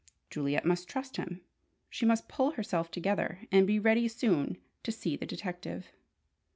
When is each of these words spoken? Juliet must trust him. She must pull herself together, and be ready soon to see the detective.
Juliet 0.31 0.65
must 0.65 0.89
trust 0.89 1.17
him. 1.17 1.41
She 1.87 2.07
must 2.07 2.27
pull 2.27 2.53
herself 2.53 2.89
together, 2.89 3.41
and 3.51 3.67
be 3.67 3.77
ready 3.77 4.07
soon 4.07 4.57
to 4.81 4.91
see 4.91 5.15
the 5.15 5.27
detective. 5.27 5.91